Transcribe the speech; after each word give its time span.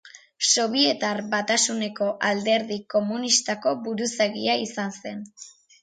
Sobietar 0.51 1.19
Batasuneko 1.33 2.09
Alderdi 2.31 2.79
Komunistako 2.97 3.79
buruzagia 3.87 4.61
izan 4.69 5.03
zen. 5.03 5.27